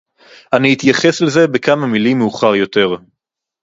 אני 0.53 0.73
אתייחס 0.73 1.21
לזה 1.21 1.47
בכמה 1.47 1.87
מלים 1.87 2.19
מאוחר 2.19 2.55
יותר 2.55 2.89